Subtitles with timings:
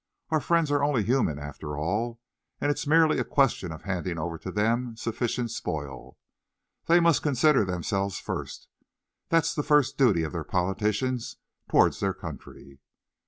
[0.31, 2.19] Our friends are only human, after all,
[2.59, 6.17] and it's merely a question of handing over to them sufficient spoil.
[6.87, 8.67] They must consider themselves first:
[9.29, 11.37] that's the first duty of their politicians
[11.69, 12.79] towards their country."